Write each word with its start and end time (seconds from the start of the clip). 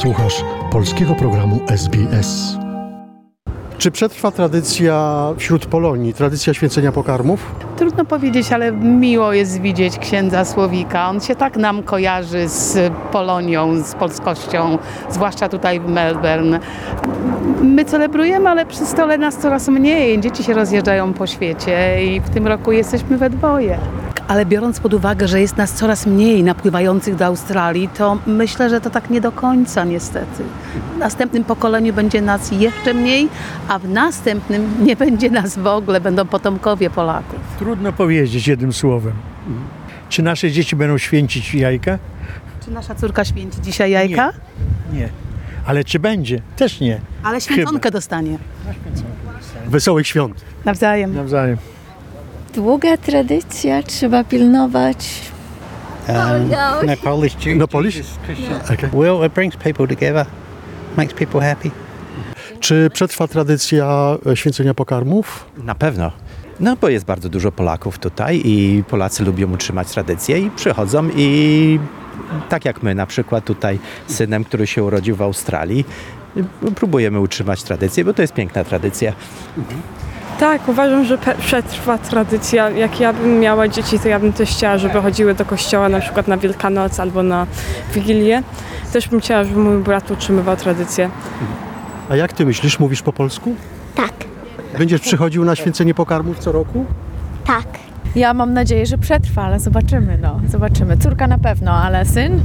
Słuchasz 0.00 0.44
polskiego 0.72 1.14
programu 1.14 1.60
SBS. 1.68 2.56
Czy 3.78 3.90
przetrwa 3.90 4.30
tradycja 4.30 5.26
wśród 5.36 5.66
Polonii, 5.66 6.14
tradycja 6.14 6.54
święcenia 6.54 6.92
pokarmów? 6.92 7.54
Trudno 7.76 8.04
powiedzieć, 8.04 8.52
ale 8.52 8.72
miło 8.72 9.32
jest 9.32 9.60
widzieć 9.60 9.98
księdza 9.98 10.44
Słowika. 10.44 11.08
On 11.08 11.20
się 11.20 11.36
tak 11.36 11.56
nam 11.56 11.82
kojarzy 11.82 12.48
z 12.48 12.92
Polonią, 13.12 13.82
z 13.82 13.94
polskością, 13.94 14.78
zwłaszcza 15.10 15.48
tutaj 15.48 15.80
w 15.80 15.88
Melbourne. 15.88 16.60
My 17.62 17.84
celebrujemy, 17.84 18.48
ale 18.48 18.66
przy 18.66 18.86
stole 18.86 19.18
nas 19.18 19.36
coraz 19.36 19.68
mniej. 19.68 20.20
Dzieci 20.20 20.44
się 20.44 20.54
rozjeżdżają 20.54 21.12
po 21.12 21.26
świecie 21.26 22.04
i 22.04 22.20
w 22.20 22.30
tym 22.30 22.46
roku 22.46 22.72
jesteśmy 22.72 23.18
we 23.18 23.30
dwoje. 23.30 23.78
Ale 24.30 24.46
biorąc 24.46 24.80
pod 24.80 24.94
uwagę, 24.94 25.28
że 25.28 25.40
jest 25.40 25.56
nas 25.56 25.72
coraz 25.72 26.06
mniej 26.06 26.44
napływających 26.44 27.16
do 27.16 27.24
Australii, 27.26 27.88
to 27.88 28.18
myślę, 28.26 28.70
że 28.70 28.80
to 28.80 28.90
tak 28.90 29.10
nie 29.10 29.20
do 29.20 29.32
końca 29.32 29.84
niestety. 29.84 30.42
W 30.94 30.98
następnym 30.98 31.44
pokoleniu 31.44 31.92
będzie 31.92 32.22
nas 32.22 32.52
jeszcze 32.52 32.94
mniej, 32.94 33.28
a 33.68 33.78
w 33.78 33.88
następnym 33.88 34.84
nie 34.84 34.96
będzie 34.96 35.30
nas 35.30 35.58
w 35.58 35.66
ogóle, 35.66 36.00
będą 36.00 36.26
potomkowie 36.26 36.90
Polaków. 36.90 37.38
Trudno 37.58 37.92
powiedzieć 37.92 38.48
jednym 38.48 38.72
słowem. 38.72 39.12
Czy 40.08 40.22
nasze 40.22 40.50
dzieci 40.50 40.76
będą 40.76 40.98
święcić 40.98 41.54
jajka? 41.54 41.98
Czy 42.64 42.70
nasza 42.70 42.94
córka 42.94 43.24
święci 43.24 43.60
dzisiaj 43.62 43.90
jajka? 43.90 44.32
Nie. 44.92 45.08
Ale 45.66 45.84
czy 45.84 45.98
będzie? 45.98 46.42
Też 46.56 46.80
nie. 46.80 47.00
Ale 47.22 47.40
święconkę 47.40 47.90
dostanie. 47.90 48.38
Wesołych 49.66 50.06
świąt. 50.06 50.44
Nawzajem. 50.64 51.14
Nawzajem. 51.14 51.56
Długa 52.54 52.96
tradycja, 52.96 53.82
trzeba 53.82 54.24
pilnować. 54.24 55.08
Um, 56.08 56.50
no 56.86 56.96
Polish 57.04 57.46
Jew, 57.46 57.58
No 57.58 57.68
Polish? 57.68 57.96
Jesus, 57.96 58.18
Christian. 58.24 58.60
Okay. 58.60 58.90
Well, 58.92 59.26
it 59.26 59.32
brings 59.32 59.56
people 59.56 59.86
together, 59.86 60.26
makes 60.96 61.14
people 61.14 61.40
happy. 61.40 61.70
Czy 62.60 62.90
przetrwa 62.92 63.28
tradycja 63.28 64.16
e, 64.26 64.36
święcenia 64.36 64.74
pokarmów? 64.74 65.46
Na 65.64 65.74
pewno. 65.74 66.12
No 66.60 66.76
bo 66.76 66.88
jest 66.88 67.04
bardzo 67.04 67.28
dużo 67.28 67.52
Polaków 67.52 67.98
tutaj 67.98 68.42
i 68.44 68.84
Polacy 68.88 69.24
lubią 69.24 69.52
utrzymać 69.52 69.88
tradycję 69.88 70.38
i 70.38 70.50
przychodzą 70.50 71.08
i 71.16 71.78
tak 72.48 72.64
jak 72.64 72.82
my 72.82 72.94
na 72.94 73.06
przykład 73.06 73.44
tutaj 73.44 73.78
z 74.06 74.14
synem, 74.14 74.44
który 74.44 74.66
się 74.66 74.84
urodził 74.84 75.16
w 75.16 75.22
Australii, 75.22 75.84
próbujemy 76.74 77.20
utrzymać 77.20 77.62
tradycję, 77.62 78.04
bo 78.04 78.14
to 78.14 78.22
jest 78.22 78.34
piękna 78.34 78.64
tradycja. 78.64 79.12
Tak, 80.40 80.68
uważam, 80.68 81.04
że 81.04 81.18
przetrwa 81.40 81.98
tradycja. 81.98 82.70
Jak 82.70 83.00
ja 83.00 83.12
bym 83.12 83.40
miała 83.40 83.68
dzieci, 83.68 83.98
to 83.98 84.08
ja 84.08 84.18
bym 84.20 84.32
też 84.32 84.50
chciała, 84.50 84.78
żeby 84.78 85.00
chodziły 85.02 85.34
do 85.34 85.44
kościoła 85.44 85.88
na 85.88 86.00
przykład 86.00 86.28
na 86.28 86.36
Wielkanoc 86.36 87.00
albo 87.00 87.22
na 87.22 87.46
Wigilię. 87.94 88.42
Też 88.92 89.08
bym 89.08 89.20
chciała, 89.20 89.44
żeby 89.44 89.60
mój 89.60 89.78
brat 89.82 90.10
utrzymywał 90.10 90.56
tradycję. 90.56 91.10
A 92.10 92.16
jak 92.16 92.32
ty 92.32 92.46
myślisz, 92.46 92.78
mówisz 92.78 93.02
po 93.02 93.12
polsku? 93.12 93.54
Tak, 93.94 94.12
Będziesz 94.78 95.00
przychodził 95.00 95.44
na 95.44 95.56
święcenie 95.56 95.94
pokarmów 95.94 96.38
co 96.38 96.52
roku? 96.52 96.84
tak. 97.46 97.66
Ja 98.16 98.34
mam 98.34 98.54
nadzieję, 98.54 98.86
że 98.86 98.98
przetrwa, 98.98 99.42
ale 99.42 99.60
zobaczymy, 99.60 100.18
no. 100.22 100.40
Zobaczymy. 100.48 100.96
Córka 100.98 101.26
na 101.26 101.38
pewno, 101.38 101.72
ale 101.72 102.04
syn? 102.04 102.40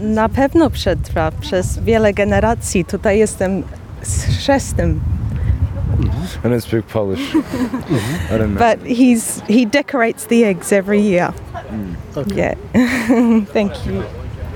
Na 0.00 0.28
pewno 0.28 0.70
przetrwa 0.70 1.32
przez 1.40 1.78
wiele 1.78 2.12
generacji. 2.14 2.84
Tutaj 2.84 3.18
jestem 3.18 3.62
z 4.02 4.24
chrzestem. 4.24 5.00
I 6.44 6.48
don't 6.48 6.60
speak 6.60 6.86
Polish. 6.86 7.34
I 8.30 8.38
don't 8.38 8.54
know. 8.54 8.58
But 8.58 8.86
he's 8.86 9.42
he 9.48 9.66
decorates 9.66 10.26
the 10.26 10.44
eggs 10.44 10.72
every 10.72 11.00
year. 11.00 11.32
Yeah. 12.34 12.54
Thank 13.54 13.86
you. 13.86 14.02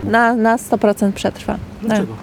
Na, 0.05 0.35
na 0.35 0.57
100% 0.57 1.13
przetrwa. 1.13 1.59
Dlaczego? 1.83 2.17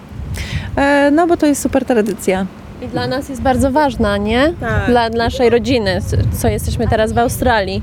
E, 0.76 1.10
no 1.10 1.26
bo 1.26 1.36
to 1.36 1.46
jest 1.46 1.62
super 1.62 1.84
tradycja. 1.84 2.46
I 2.82 2.88
dla 2.88 3.06
nas 3.06 3.28
jest 3.28 3.42
bardzo 3.42 3.70
ważna, 3.70 4.16
nie? 4.16 4.52
Tak. 4.60 4.86
Dla 4.86 5.08
naszej 5.08 5.50
rodziny, 5.50 6.00
co 6.32 6.48
jesteśmy 6.48 6.88
teraz 6.88 7.12
w 7.12 7.18
Australii. 7.18 7.82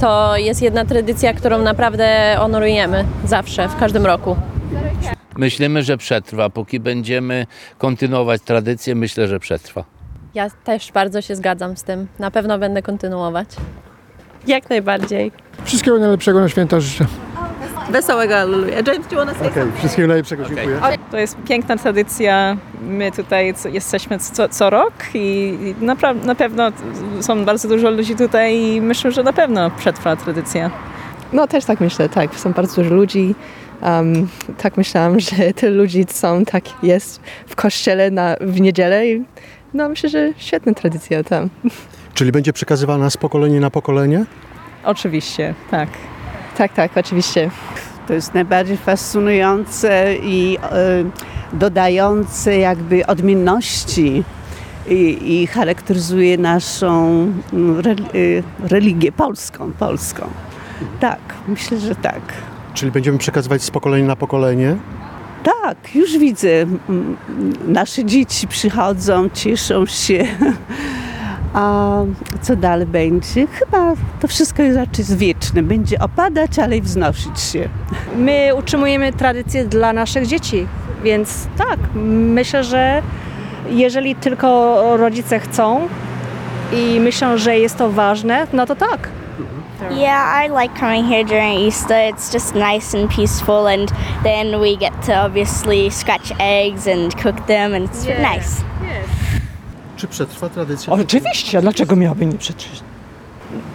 To 0.00 0.36
jest 0.36 0.62
jedna 0.62 0.84
tradycja, 0.84 1.34
którą 1.34 1.58
naprawdę 1.58 2.36
honorujemy 2.38 3.04
zawsze, 3.24 3.68
w 3.68 3.76
każdym 3.76 4.06
roku. 4.06 4.36
Myślimy, 5.36 5.82
że 5.82 5.96
przetrwa. 5.96 6.50
Póki 6.50 6.80
będziemy 6.80 7.46
kontynuować 7.78 8.42
tradycję, 8.42 8.94
myślę, 8.94 9.28
że 9.28 9.40
przetrwa. 9.40 9.84
Ja 10.34 10.50
też 10.64 10.92
bardzo 10.92 11.22
się 11.22 11.36
zgadzam 11.36 11.76
z 11.76 11.82
tym. 11.82 12.06
Na 12.18 12.30
pewno 12.30 12.58
będę 12.58 12.82
kontynuować. 12.82 13.48
Jak 14.46 14.70
najbardziej. 14.70 15.32
Wszystkiego 15.64 15.98
najlepszego 15.98 16.40
na 16.40 16.48
święta 16.48 16.80
życzę. 16.80 17.06
Wesołego 17.90 18.36
Alleluja. 18.36 18.74
James, 18.74 19.06
do 19.06 19.10
you 19.10 19.16
want 19.16 19.30
to 19.32 19.38
say 19.38 19.48
Okej, 19.48 19.62
wszystkiego 19.78 20.08
najlepszego, 20.08 20.44
dziękuję. 20.44 20.78
To 21.10 21.18
jest 21.18 21.36
piękna 21.48 21.76
tradycja. 21.76 22.56
My 22.82 23.12
tutaj 23.12 23.54
jesteśmy 23.72 24.18
co, 24.18 24.48
co 24.48 24.70
rok 24.70 24.92
i 25.14 25.74
napra- 25.80 26.24
na 26.24 26.34
pewno 26.34 26.72
są 27.20 27.44
bardzo 27.44 27.68
dużo 27.68 27.90
ludzi 27.90 28.16
tutaj 28.16 28.56
i 28.56 28.80
myślę, 28.80 29.12
że 29.12 29.22
na 29.22 29.32
pewno 29.32 29.70
przetrwa 29.70 30.16
tradycja. 30.16 30.70
No 31.32 31.46
też 31.46 31.64
tak 31.64 31.80
myślę, 31.80 32.08
tak. 32.08 32.34
Są 32.34 32.52
bardzo 32.52 32.82
dużo 32.82 32.94
ludzi. 32.94 33.34
Um, 33.82 34.28
tak 34.58 34.76
myślałam, 34.76 35.20
że 35.20 35.52
tyle 35.54 35.72
ludzi 35.72 36.04
są, 36.08 36.44
tak 36.44 36.64
jest 36.82 37.20
w 37.46 37.56
kościele 37.56 38.10
na, 38.10 38.36
w 38.40 38.60
niedzielę. 38.60 39.06
I, 39.06 39.24
no 39.74 39.88
myślę, 39.88 40.08
że 40.08 40.32
świetna 40.36 40.74
tradycja 40.74 41.24
tam. 41.24 41.50
Czyli 42.14 42.32
będzie 42.32 42.52
przekazywana 42.52 43.10
z 43.10 43.16
pokolenia 43.16 43.60
na 43.60 43.70
pokolenie? 43.70 44.24
Oczywiście, 44.84 45.54
tak. 45.70 45.88
Tak, 46.58 46.72
tak, 46.72 46.96
oczywiście. 46.96 47.50
To 48.08 48.14
jest 48.14 48.34
najbardziej 48.34 48.76
fascynujące 48.76 50.14
i 50.22 50.58
e, 50.62 51.04
dodające 51.52 52.58
jakby 52.58 53.06
odmienności 53.06 54.24
i, 54.88 55.18
i 55.42 55.46
charakteryzuje 55.46 56.38
naszą 56.38 57.06
mm, 57.52 57.78
re, 57.78 57.90
e, 57.92 57.96
religię 58.68 59.12
polską, 59.12 59.72
polską. 59.72 60.26
Tak, 61.00 61.20
myślę, 61.48 61.78
że 61.78 61.94
tak. 61.94 62.20
Czyli 62.74 62.92
będziemy 62.92 63.18
przekazywać 63.18 63.62
z 63.62 63.70
pokolenia 63.70 64.06
na 64.06 64.16
pokolenie? 64.16 64.76
Tak, 65.44 65.94
już 65.94 66.18
widzę. 66.18 66.48
Nasze 67.68 68.04
dzieci 68.04 68.48
przychodzą, 68.48 69.30
cieszą 69.30 69.86
się. 69.86 70.24
A 71.54 72.02
co 72.42 72.56
dalej 72.56 72.86
będzie? 72.86 73.46
Chyba 73.46 73.94
to 74.20 74.28
wszystko 74.28 74.62
jest 74.62 74.76
raczej 74.78 75.04
wieczne. 75.16 75.62
Będzie 75.62 75.98
opadać, 75.98 76.58
ale 76.58 76.76
i 76.76 76.80
wznosić 76.80 77.40
się. 77.40 77.68
My 78.16 78.54
utrzymujemy 78.58 79.12
tradycję 79.12 79.64
dla 79.64 79.92
naszych 79.92 80.26
dzieci, 80.26 80.66
więc 81.04 81.46
tak, 81.58 81.78
myślę, 82.04 82.64
że 82.64 83.02
jeżeli 83.70 84.14
tylko 84.14 84.82
rodzice 84.96 85.40
chcą 85.40 85.88
i 86.72 87.00
myślą, 87.00 87.38
że 87.38 87.58
jest 87.58 87.76
to 87.76 87.90
ważne, 87.90 88.46
no 88.52 88.66
to 88.66 88.76
tak. 88.76 89.08
Yeah, 89.90 90.44
I 90.44 90.48
like 90.48 90.80
coming 90.80 91.04
here 91.04 91.24
during 91.24 91.58
Easter. 91.58 91.94
It's 91.94 92.32
just 92.32 92.54
nice 92.54 92.98
and 92.98 93.10
peaceful, 93.10 93.66
and 93.66 93.92
then 94.22 94.60
we 94.60 94.76
get 94.76 94.92
to 95.06 95.14
obviously 95.14 95.90
scratch 95.90 96.32
eggs 96.38 96.86
and 96.86 97.14
cook 97.22 97.46
them, 97.46 97.74
and 97.74 97.88
it's 97.88 98.06
nice. 98.06 98.64
Czy 99.96 100.08
przetrwa 100.08 100.48
tradycja? 100.48 100.92
Oczywiście, 100.92 101.60
dlaczego 101.60 101.96
miałaby 101.96 102.26
nie 102.26 102.38
przetrwać? 102.38 102.82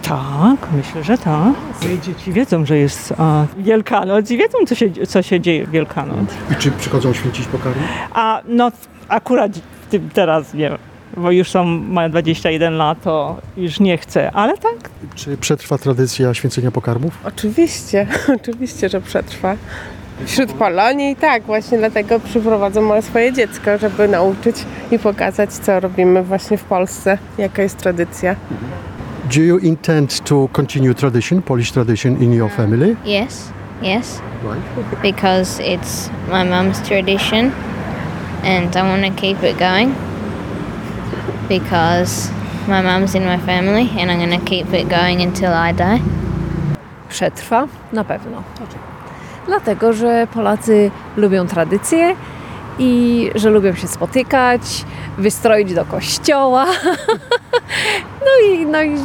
Tak, 0.02 0.68
myślę, 0.76 1.04
że 1.04 1.18
tak. 1.18 1.54
Moje 1.82 1.98
dzieci 1.98 2.32
wiedzą, 2.32 2.66
że 2.66 2.78
jest 2.78 3.14
a, 3.18 3.44
Wielkanoc 3.58 4.30
i 4.30 4.36
wiedzą, 4.36 4.58
co 4.66 4.74
się, 4.74 5.06
co 5.06 5.22
się 5.22 5.40
dzieje 5.40 5.66
w 5.66 5.70
Wielkanoc. 5.70 6.30
I 6.52 6.54
czy 6.54 6.70
przychodzą 6.70 7.12
święcić 7.12 7.46
pokarmy? 7.46 7.82
A 8.14 8.40
no 8.48 8.72
akurat 9.08 9.52
w 9.58 9.90
tym 9.90 10.10
teraz 10.14 10.54
nie, 10.54 10.70
bo 11.16 11.30
już 11.30 11.50
są, 11.50 11.64
mają 11.64 12.10
21 12.10 12.74
lat, 12.76 13.02
to 13.02 13.36
już 13.56 13.80
nie 13.80 13.98
chcę, 13.98 14.30
ale 14.32 14.58
tak. 14.58 14.90
Czy 15.14 15.36
przetrwa 15.36 15.78
tradycja 15.78 16.34
święcenia 16.34 16.70
pokarmów? 16.70 17.18
Oczywiście, 17.24 18.06
oczywiście, 18.40 18.88
że 18.88 19.00
przetrwa. 19.00 19.56
Wśród 20.26 20.52
Polonii 20.52 21.16
tak, 21.16 21.42
właśnie 21.42 21.78
dlatego 21.78 22.20
przyprowadzę 22.20 22.80
moje 22.80 23.02
swoje 23.02 23.32
dziecko, 23.32 23.78
żeby 23.78 24.08
nauczyć 24.08 24.56
i 24.90 24.98
pokazać, 24.98 25.52
co 25.52 25.80
robimy 25.80 26.22
właśnie 26.22 26.56
w 26.58 26.64
Polsce, 26.64 27.18
jaka 27.38 27.62
jest 27.62 27.76
tradycja. 27.76 28.36
Do 29.34 29.40
you 29.40 29.58
intend 29.58 30.24
to 30.24 30.48
continue 30.52 30.94
tradition, 30.94 31.42
Polish 31.42 31.72
tradition 31.72 32.22
in 32.22 32.32
your 32.32 32.50
family? 32.50 32.96
Yes, 33.04 33.48
yes, 33.82 34.20
Right. 34.42 35.02
because 35.02 35.62
it's 35.62 36.10
my 36.30 36.44
mum's 36.50 36.88
tradition, 36.88 37.50
and 38.44 38.76
I 38.76 38.82
want 38.82 39.06
to 39.16 39.22
keep 39.22 39.42
it 39.44 39.58
going 39.58 39.94
because 41.50 42.30
my 42.68 42.80
mum's 42.82 43.14
in 43.14 43.24
my 43.24 43.38
family, 43.38 43.88
and 44.00 44.10
I'm 44.10 44.18
going 44.18 44.40
to 44.40 44.46
keep 44.46 44.72
it 44.72 44.88
going 44.88 45.20
until 45.22 45.52
I 45.52 45.72
die. 45.74 46.00
Przetrwa? 47.08 47.66
Na 47.92 48.04
pewno. 48.04 48.42
Dlatego, 49.46 49.92
że 49.92 50.26
Polacy 50.34 50.90
lubią 51.16 51.46
tradycje 51.46 52.14
i 52.78 53.30
że 53.34 53.50
lubią 53.50 53.74
się 53.74 53.88
spotykać, 53.88 54.84
wystroić 55.18 55.74
do 55.74 55.84
kościoła. 55.84 56.66
No 58.20 58.48
i, 58.54 58.66
no 58.66 58.82
i 58.82 58.96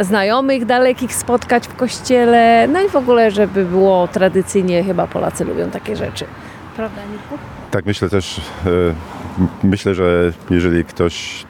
znajomych 0.00 0.64
dalekich 0.64 1.14
spotkać 1.14 1.66
w 1.68 1.74
kościele. 1.76 2.66
No 2.68 2.80
i 2.80 2.88
w 2.88 2.96
ogóle, 2.96 3.30
żeby 3.30 3.64
było 3.64 4.08
tradycyjnie, 4.08 4.84
chyba 4.84 5.06
Polacy 5.06 5.44
lubią 5.44 5.70
takie 5.70 5.96
rzeczy. 5.96 6.24
Prawda, 6.76 7.00
Niku? 7.12 7.38
Tak, 7.70 7.86
myślę 7.86 8.08
też, 8.08 8.40
m- 8.66 8.94
myślę, 9.62 9.94
że 9.94 10.32
jeżeli 10.50 10.84
ktoś 10.84 11.46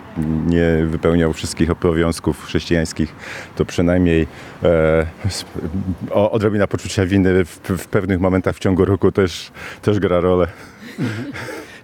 nie 0.46 0.86
wypełniał 0.86 1.32
wszystkich 1.32 1.70
obowiązków 1.70 2.44
chrześcijańskich, 2.44 3.14
to 3.56 3.64
przynajmniej 3.64 4.26
e, 4.62 5.06
o, 6.10 6.30
odrobina 6.30 6.66
poczucia 6.66 7.06
winy 7.06 7.44
w, 7.44 7.60
w 7.78 7.86
pewnych 7.86 8.20
momentach 8.20 8.56
w 8.56 8.58
ciągu 8.58 8.84
roku 8.84 9.12
też, 9.12 9.50
też 9.82 9.98
gra 10.00 10.20
rolę. 10.20 10.46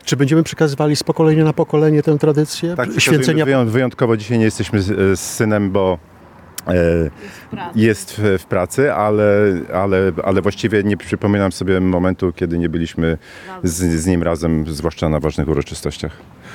Czy 0.04 0.16
będziemy 0.16 0.42
przekazywali 0.42 0.96
z 0.96 1.02
pokolenia 1.02 1.44
na 1.44 1.52
pokolenie 1.52 2.02
tę 2.02 2.18
tradycję? 2.18 2.76
Tak, 2.76 2.88
Święcenia 2.98 3.44
wyją- 3.46 3.66
wyjątkowo 3.68 4.16
dzisiaj 4.16 4.38
nie 4.38 4.44
jesteśmy 4.44 4.82
z, 4.82 5.20
z 5.20 5.20
synem, 5.20 5.70
bo 5.70 5.98
jest 7.74 8.12
w, 8.12 8.38
w 8.38 8.44
pracy, 8.44 8.92
ale, 8.92 9.24
ale, 9.74 10.12
ale 10.24 10.42
właściwie 10.42 10.82
nie 10.82 10.96
przypominam 10.96 11.52
sobie 11.52 11.80
momentu, 11.80 12.32
kiedy 12.32 12.58
nie 12.58 12.68
byliśmy 12.68 13.18
z, 13.62 13.74
z 13.76 14.06
nim 14.06 14.22
razem, 14.22 14.64
zwłaszcza 14.68 15.08
na 15.08 15.20
ważnych 15.20 15.48
uroczystościach. 15.48 16.12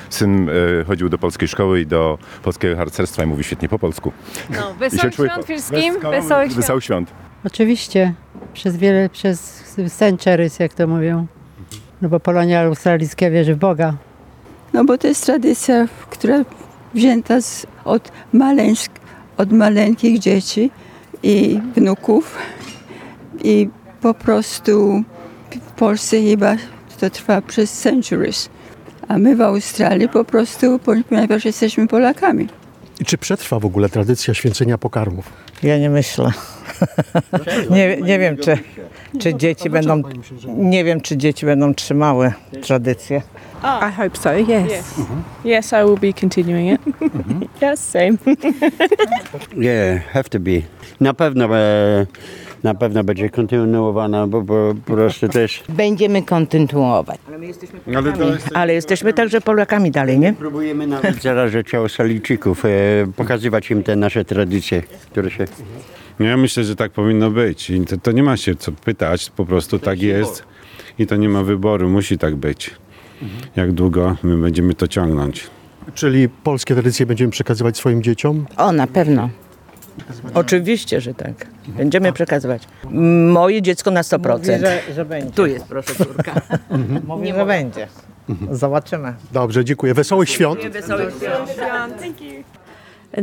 Syn 0.10 0.50
e, 0.50 0.84
chodził 0.86 1.10
do 1.10 1.18
polskiej 1.18 1.48
szkoły 1.48 1.82
i 1.82 1.86
do 1.88 2.18
polskiego 2.44 2.76
harcerstwa 2.76 3.24
i 3.24 3.26
mówi 3.26 3.44
świetnie 3.44 3.70
po 3.70 3.80
polsku. 3.80 4.12
No, 4.50 4.74
wesołych 4.80 5.14
świąt 5.14 5.44
wszystkim, 5.44 5.94
Wesołych- 5.96 6.12
wesołych 6.12 6.52
świąt. 6.52 6.56
Wesołych 6.56 6.84
świąt. 6.84 7.12
Oczywiście, 7.46 8.14
przez 8.54 8.78
wiele, 8.78 9.10
przez 9.10 9.64
centuries, 9.98 10.60
jak 10.60 10.74
to 10.74 10.88
mówią. 10.88 11.28
No 12.02 12.10
bo 12.10 12.20
Polonia 12.20 12.62
australijska 12.62 13.30
wierzy 13.30 13.56
w 13.56 13.58
Boga. 13.58 13.94
No 14.74 14.86
bo 14.86 14.98
to 14.98 15.08
jest 15.08 15.26
tradycja, 15.26 15.88
która 16.10 16.44
wzięta 16.94 17.42
z, 17.42 17.68
od, 17.86 18.12
maleńsk, 18.34 18.92
od 19.38 19.52
maleńkich 19.52 20.20
dzieci 20.20 20.72
i 21.24 21.60
wnuków. 21.76 22.38
I 23.44 23.70
po 24.02 24.14
prostu 24.14 25.04
w 25.52 25.72
Polsce 25.72 26.22
chyba 26.22 26.56
to 27.00 27.10
trwa 27.10 27.42
przez 27.42 27.72
centuries. 27.72 28.50
A 29.08 29.18
my 29.18 29.36
w 29.36 29.42
Australii 29.42 30.10
po 30.10 30.26
prostu, 30.26 30.80
ponieważ 31.10 31.46
jesteśmy 31.46 31.88
Polakami. 31.88 32.48
I 33.00 33.06
czy 33.06 33.18
przetrwa 33.18 33.60
w 33.60 33.66
ogóle 33.66 33.90
tradycja 33.90 34.34
święcenia 34.34 34.78
pokarmów? 34.78 35.30
Ja 35.64 35.78
nie 35.78 35.90
myślę. 35.90 36.32
Nie, 37.70 37.98
nie 38.02 38.20
wiem, 38.20 38.38
czy, 38.38 38.58
czy 39.20 39.34
dzieci 39.34 39.70
będą. 39.70 40.02
Nie 40.48 40.84
wiem, 40.84 41.02
czy 41.02 41.18
dzieci 41.18 41.46
będą 41.46 41.74
trzymały 41.74 42.34
tradycję. 42.62 43.22
I 43.64 43.92
hope 43.92 44.18
so, 44.18 44.34
yes. 44.34 44.50
Yes, 44.50 44.96
yes 45.46 45.74
I 45.74 45.86
will 45.86 45.98
be 45.98 46.14
continuing 46.14 46.80
it. 46.80 46.82
yes, 47.62 47.80
same. 47.80 48.18
Yeah, 49.58 50.04
have 50.14 50.30
to 50.30 50.40
be. 50.40 50.62
Na 51.00 51.14
pewno, 51.14 51.58
e, 51.58 52.06
na 52.64 52.74
pewno 52.74 53.04
będzie 53.04 53.30
kontynuowana, 53.30 54.28
bo, 54.28 54.44
po 54.86 54.94
prostu 54.94 55.28
też... 55.30 55.64
Będziemy 55.70 56.24
kontynuować. 56.24 57.20
Ale, 57.96 58.14
to 58.14 58.24
jest... 58.24 58.50
Ale 58.54 58.74
jesteśmy 58.74 59.14
także 59.14 59.42
Polakami 59.42 59.92
dalej, 59.92 60.20
nie? 60.20 60.34
Próbujemy 60.34 60.88
nawet 60.88 61.22
zarażać 61.22 61.74
Australijczyków, 61.74 62.66
e, 62.66 62.70
pokazywać 63.16 63.72
im 63.72 63.84
te 63.84 63.96
nasze 63.96 64.26
tradycje, 64.26 64.82
które 65.12 65.32
się... 65.32 65.46
No 66.20 66.26
ja 66.26 66.38
myślę, 66.38 66.64
że 66.64 66.76
tak 66.76 66.92
powinno 66.92 67.32
być. 67.32 67.70
I 67.70 67.82
to, 67.82 67.98
to 67.98 68.12
nie 68.12 68.24
ma 68.24 68.38
się 68.38 68.56
co 68.56 68.72
pytać, 68.72 69.30
po 69.30 69.46
prostu 69.46 69.80
tak 69.80 70.02
jest. 70.02 70.44
I 71.00 71.08
to 71.08 71.16
nie 71.16 71.30
ma 71.30 71.44
wyboru, 71.44 71.90
musi 71.90 72.18
tak 72.18 72.36
być. 72.36 72.72
Jak 73.56 73.72
długo 73.72 74.16
my 74.24 74.38
będziemy 74.38 74.74
to 74.74 74.88
ciągnąć? 74.88 75.48
Czyli 75.94 76.30
polskie 76.30 76.74
tradycje 76.74 77.06
będziemy 77.06 77.32
przekazywać 77.32 77.78
swoim 77.78 78.04
dzieciom? 78.04 78.46
O, 78.58 78.72
na 78.72 78.88
pewno. 78.88 79.30
Oczywiście, 80.34 81.02
że 81.02 81.14
tak. 81.14 81.48
Będziemy 81.68 82.14
przekazywać. 82.14 82.68
Moje 83.32 83.62
dziecko 83.62 83.92
na 83.92 84.02
100%. 84.02 84.32
Mówi, 84.38 84.46
że, 84.46 84.82
że 84.96 85.06
będzie. 85.06 85.32
Tu 85.32 85.46
jest, 85.46 85.66
proszę, 85.66 85.96
córka. 85.96 86.42
Mówi, 87.08 87.34
że 87.34 87.46
będzie. 87.46 87.88
Zobaczymy. 88.52 89.14
Dobrze, 89.32 89.66
dziękuję. 89.66 89.94
Wesołych 89.94 90.30
świąt. 90.30 90.60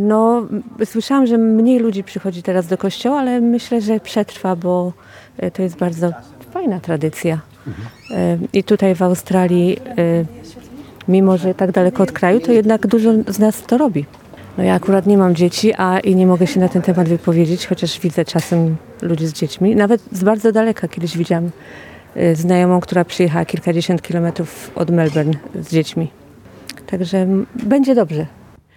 No, 0.01 0.47
słyszałam, 0.85 1.27
że 1.27 1.39
mniej 1.39 1.79
ludzi 1.79 2.05
przychodzi 2.05 2.43
teraz 2.43 2.67
do 2.67 2.79
kościoła, 2.79 3.19
ale 3.19 3.41
myślę, 3.41 3.81
że 3.81 4.01
przetrwa, 4.01 4.57
bo 4.57 4.93
e, 5.39 5.51
to 5.51 5.63
jest 5.63 5.77
bardzo 5.77 6.13
fajna 6.51 6.81
tradycja. 6.81 7.41
E, 8.11 8.39
I 8.53 8.65
tutaj 8.65 8.95
w 8.95 9.03
Australii, 9.03 9.77
e, 9.99 10.25
mimo 11.09 11.37
że 11.37 11.55
tak 11.55 11.73
daleko 11.73 12.03
od 12.03 12.13
kraju, 12.13 12.41
to 12.41 12.53
jednak 12.53 12.87
dużo 12.87 13.11
z 13.29 13.39
nas 13.39 13.63
to 13.63 13.79
robi. 13.79 14.05
No 14.59 14.65
ja 14.65 14.75
akurat 14.75 15.07
nie 15.07 15.19
mam 15.19 15.35
dzieci, 15.35 15.75
a 15.75 16.01
i 16.01 16.17
nie 16.17 16.27
mogę 16.27 16.47
się 16.47 16.61
na 16.61 16.69
ten 16.69 16.83
temat 16.83 17.09
wypowiedzieć, 17.09 17.67
chociaż 17.67 18.01
widzę 18.01 18.25
czasem 18.25 18.77
ludzi 19.03 19.27
z 19.27 19.33
dziećmi. 19.33 19.77
Nawet 19.77 20.03
z 20.13 20.25
bardzo 20.25 20.53
daleka 20.53 20.89
kiedyś 20.89 21.17
widziałam 21.17 21.51
znajomą, 22.35 22.81
która 22.81 23.05
przyjechała 23.05 23.45
kilkadziesiąt 23.45 24.03
kilometrów 24.03 24.71
od 24.75 24.91
Melbourne 24.91 25.33
z 25.61 25.71
dziećmi. 25.71 26.11
Także 26.87 27.27
będzie 27.65 27.95
dobrze. 27.95 28.27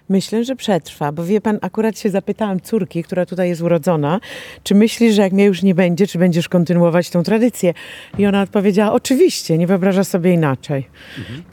Myślę, 0.10 0.44
że 0.44 0.56
przetrwa, 0.56 1.12
bo 1.12 1.26
wie 1.26 1.42
pan, 1.42 1.60
akurat 1.62 2.00
się 2.00 2.10
zapytałam 2.10 2.62
córki, 2.62 3.04
która 3.04 3.26
tutaj 3.26 3.50
jest 3.50 3.62
urodzona, 3.62 4.20
czy 4.64 4.76
myślisz, 4.76 5.16
że 5.16 5.22
jak 5.22 5.34
mnie 5.34 5.46
już 5.46 5.64
nie 5.64 5.76
będzie, 5.76 6.08
czy 6.08 6.20
będziesz 6.20 6.50
kontynuować 6.50 7.10
tą 7.10 7.24
tradycję? 7.24 7.74
I 8.18 8.26
ona 8.26 8.42
odpowiedziała, 8.42 8.94
oczywiście, 8.94 9.58
nie 9.58 9.68
wyobraża 9.68 10.04
sobie 10.04 10.34
inaczej. 10.34 10.88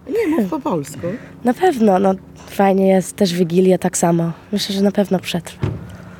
Nie 0.08 0.36
mów 0.36 0.50
po 0.50 0.60
polsku. 0.60 1.06
Na 1.44 1.54
pewno, 1.54 1.98
no 1.98 2.14
fajnie 2.48 2.88
jest 2.88 3.16
też 3.16 3.34
Wigilia 3.34 3.78
tak 3.78 3.96
samo. 3.96 4.32
Myślę, 4.52 4.74
że 4.74 4.82
na 4.82 4.92
pewno 4.92 5.18
przetrwa. 5.18 5.66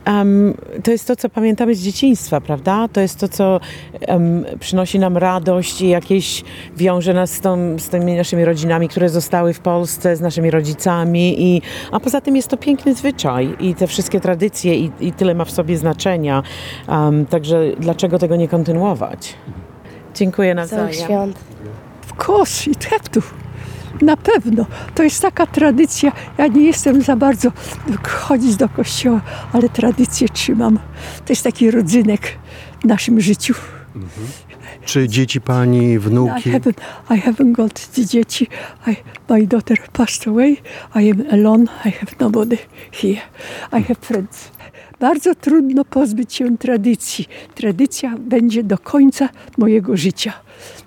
Em, 0.04 0.54
to 0.84 0.90
jest 0.90 1.06
to, 1.06 1.16
co 1.16 1.28
pamiętamy 1.28 1.74
z 1.74 1.82
dzieciństwa, 1.82 2.40
prawda? 2.40 2.88
To 2.88 3.00
jest 3.00 3.20
to, 3.20 3.28
co 3.28 3.60
em, 4.00 4.44
przynosi 4.60 4.98
nam 4.98 5.16
radość 5.16 5.80
i 5.80 5.88
jakieś 5.88 6.44
wiąże 6.76 7.14
nas 7.14 7.30
z, 7.30 7.40
tą, 7.40 7.78
z 7.78 7.88
tymi 7.88 8.16
naszymi 8.16 8.44
rodzinami, 8.44 8.88
które 8.88 9.08
zostały 9.08 9.52
w 9.54 9.60
Polsce, 9.60 10.16
z 10.16 10.20
naszymi 10.20 10.50
rodzicami. 10.50 11.42
I, 11.42 11.62
a 11.92 12.00
poza 12.00 12.20
tym 12.20 12.36
jest 12.36 12.48
to 12.48 12.56
piękny 12.56 12.94
zwyczaj 12.94 13.56
i 13.60 13.74
te 13.74 13.86
wszystkie 13.86 14.20
tradycje 14.20 14.74
i, 14.74 14.90
i 15.00 15.12
tyle 15.12 15.34
ma 15.34 15.44
w 15.44 15.50
sobie 15.50 15.76
znaczenia. 15.76 16.42
Em, 16.88 17.26
także 17.26 17.62
dlaczego 17.78 18.18
tego 18.18 18.36
nie 18.36 18.48
kontynuować? 18.48 19.34
Dziękuję 20.14 20.54
nawzajem. 20.54 20.92
świąt. 20.92 21.38
Of 22.04 22.28
course, 22.28 22.70
it 22.70 22.84
have 22.84 23.08
to. 23.10 23.41
Na 24.00 24.16
pewno. 24.16 24.66
To 24.94 25.02
jest 25.02 25.22
taka 25.22 25.46
tradycja. 25.46 26.12
Ja 26.38 26.46
nie 26.46 26.62
jestem 26.66 27.02
za 27.02 27.16
bardzo 27.16 27.52
chodzić 28.08 28.56
do 28.56 28.68
kościoła, 28.68 29.20
ale 29.52 29.68
tradycję 29.68 30.28
trzymam. 30.28 30.78
To 31.26 31.32
jest 31.32 31.42
taki 31.42 31.70
rodzynek 31.70 32.38
w 32.80 32.84
naszym 32.84 33.20
życiu. 33.20 33.54
Czy 34.84 35.08
dzieci 35.08 35.40
pani, 35.40 35.92
I 35.92 35.98
wnuki? 35.98 36.50
haven't, 36.52 36.80
I 37.10 37.20
haven't 37.20 37.52
got 37.52 37.90
dzieci. 38.06 38.48
I, 38.86 38.96
my 39.28 39.46
daughter 39.46 39.78
passed 39.92 40.28
away. 40.28 40.56
I 40.94 41.10
am 41.10 41.24
alone. 41.32 41.64
I 41.84 41.90
have 41.90 42.12
nobody 42.20 42.58
here. 42.92 43.20
I 43.72 43.82
have 43.82 43.96
friends. 44.00 44.50
Bardzo 45.02 45.34
trudno 45.34 45.84
pozbyć 45.84 46.34
się 46.34 46.58
tradycji. 46.58 47.28
Tradycja 47.54 48.14
będzie 48.18 48.64
do 48.64 48.78
końca 48.78 49.28
mojego 49.58 49.96
życia. 49.96 50.32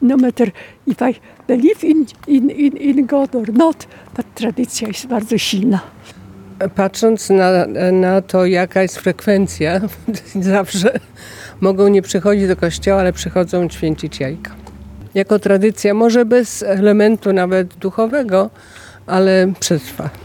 No 0.01 0.17
matter 0.17 0.51
if 0.87 1.11
I 1.11 1.15
believe 1.47 1.87
in, 1.87 2.05
in, 2.27 2.49
in, 2.49 2.77
in 2.77 3.05
God 3.05 3.35
or 3.35 3.53
not, 3.53 3.87
but 4.17 4.25
tradycja 4.35 4.87
jest 4.87 5.05
bardzo 5.05 5.37
silna. 5.37 5.79
Patrząc 6.75 7.29
na, 7.29 7.65
na 7.91 8.21
to, 8.21 8.45
jaka 8.45 8.81
jest 8.81 8.97
frekwencja, 8.97 9.81
zawsze 10.53 10.99
mogą 11.61 11.87
nie 11.87 12.01
przychodzić 12.01 12.47
do 12.47 12.55
kościoła, 12.55 12.99
ale 12.99 13.13
przychodzą 13.13 13.69
święcić 13.69 14.19
jajka. 14.19 14.51
Jako 15.13 15.39
tradycja, 15.39 15.93
może 15.93 16.25
bez 16.25 16.63
elementu 16.63 17.33
nawet 17.33 17.73
duchowego, 17.73 18.49
ale 19.07 19.53
przetrwa. 19.59 20.24